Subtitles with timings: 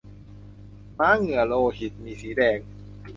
[0.97, 2.59] ม้าเหงื่อโลหิต มีสีแดง